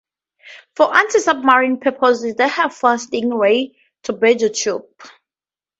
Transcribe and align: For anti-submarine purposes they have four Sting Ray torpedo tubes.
For 0.75 0.97
anti-submarine 0.97 1.79
purposes 1.79 2.33
they 2.33 2.47
have 2.47 2.73
four 2.73 2.97
Sting 2.97 3.31
Ray 3.35 3.75
torpedo 4.01 4.47
tubes. 4.47 4.87